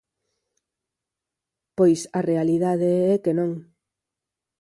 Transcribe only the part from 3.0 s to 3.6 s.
é que non.